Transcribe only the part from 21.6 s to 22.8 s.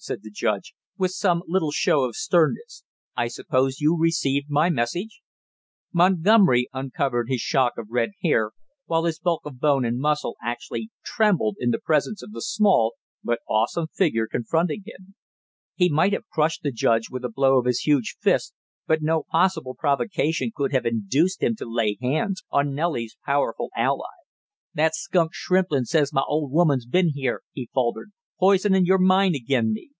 lay hands on